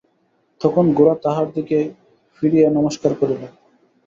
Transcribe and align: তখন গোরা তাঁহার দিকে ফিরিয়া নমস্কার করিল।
তখন 0.61 0.85
গোরা 0.97 1.15
তাঁহার 1.23 1.47
দিকে 1.55 1.77
ফিরিয়া 2.35 2.69
নমস্কার 2.71 3.11
করিল। 3.19 3.41